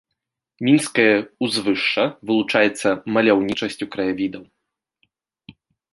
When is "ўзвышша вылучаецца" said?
1.47-2.89